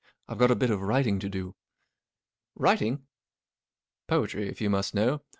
44 0.25 0.33
I've 0.33 0.39
got 0.39 0.51
a 0.51 0.55
bit 0.55 0.69
of 0.71 0.81
writing 0.81 1.19
to 1.19 1.29
do." 1.29 1.55
44 2.57 2.63
Writing?" 2.63 2.93
44 4.09 4.17
Poetry, 4.17 4.49
if 4.49 4.59
you 4.59 4.67
must 4.71 4.95
know. 4.95 5.21